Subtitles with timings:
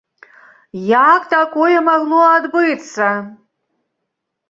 [1.09, 3.15] Як такое магло адбыцца?